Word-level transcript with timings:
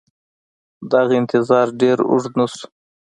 دغه 0.91 1.13
انتظار 1.21 1.67
ډېر 1.81 1.97
اوږد 2.09 2.33
نه 2.39 2.45
شو. 2.51 2.65